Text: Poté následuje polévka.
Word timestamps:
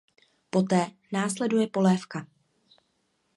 Poté 0.49 0.81
následuje 1.11 1.67
polévka. 1.67 2.25